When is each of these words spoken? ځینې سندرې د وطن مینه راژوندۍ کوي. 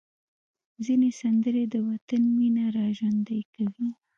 ځینې 0.85 1.09
سندرې 1.21 1.63
د 1.73 1.75
وطن 1.89 2.23
مینه 2.37 2.65
راژوندۍ 2.79 3.41
کوي. 3.53 3.89